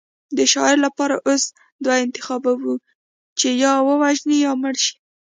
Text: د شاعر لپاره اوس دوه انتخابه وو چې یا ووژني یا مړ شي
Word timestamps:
د 0.37 0.39
شاعر 0.53 0.77
لپاره 0.85 1.15
اوس 1.27 1.43
دوه 1.83 1.95
انتخابه 2.05 2.51
وو 2.61 2.73
چې 3.39 3.49
یا 3.63 3.73
ووژني 3.87 4.37
یا 4.45 4.51
مړ 4.61 4.75
شي 4.85 4.95